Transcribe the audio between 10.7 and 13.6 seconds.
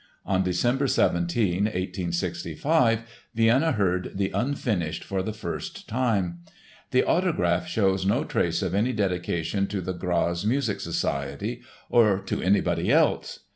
Society or to anybody else!